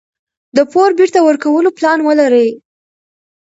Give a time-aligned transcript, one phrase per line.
[0.57, 2.49] د پور بیرته ورکولو پلان ولرئ.